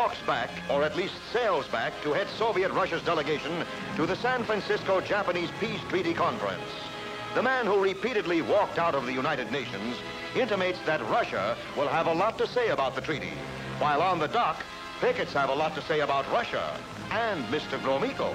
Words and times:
walks 0.00 0.22
back, 0.22 0.48
or 0.70 0.82
at 0.82 0.96
least 0.96 1.12
sails 1.30 1.68
back, 1.68 1.92
to 2.02 2.14
head 2.14 2.26
Soviet 2.38 2.70
Russia's 2.72 3.02
delegation 3.02 3.52
to 3.96 4.06
the 4.06 4.16
San 4.16 4.42
Francisco 4.44 4.98
Japanese 4.98 5.50
Peace 5.60 5.82
Treaty 5.90 6.14
Conference. 6.14 6.72
The 7.34 7.42
man 7.42 7.66
who 7.66 7.78
repeatedly 7.78 8.40
walked 8.40 8.78
out 8.78 8.94
of 8.94 9.04
the 9.04 9.12
United 9.12 9.52
Nations 9.52 9.98
intimates 10.34 10.78
that 10.86 11.06
Russia 11.10 11.54
will 11.76 11.88
have 11.88 12.06
a 12.06 12.14
lot 12.14 12.38
to 12.38 12.46
say 12.46 12.70
about 12.70 12.94
the 12.94 13.02
treaty, 13.02 13.34
while 13.78 14.00
on 14.00 14.18
the 14.18 14.28
dock, 14.28 14.64
pickets 15.02 15.34
have 15.34 15.50
a 15.50 15.54
lot 15.54 15.74
to 15.74 15.82
say 15.82 16.00
about 16.00 16.24
Russia 16.32 16.74
and 17.10 17.44
Mr. 17.52 17.78
Gromyko. 17.80 18.34